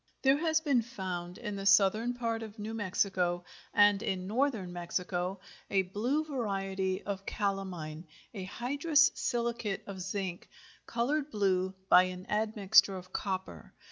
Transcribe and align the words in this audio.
There 0.23 0.37
has 0.37 0.61
been 0.61 0.81
found 0.81 1.37
in 1.37 1.55
the 1.57 1.65
southern 1.67 2.15
part 2.15 2.41
of 2.41 2.57
New 2.57 2.73
Mexico, 2.73 3.43
and 3.71 4.01
in 4.01 4.25
northern 4.25 4.73
Mexico, 4.73 5.39
a 5.69 5.83
blue 5.83 6.23
variety 6.25 7.03
of 7.03 7.27
calamine, 7.27 8.07
a 8.33 8.45
hydrous 8.45 9.11
silicate 9.13 9.83
of 9.85 10.01
zinc, 10.01 10.49
colored 10.87 11.29
blue 11.29 11.75
by 11.87 12.05
an 12.05 12.25
admixture 12.31 12.97
of 12.97 13.13
copper. 13.13 13.75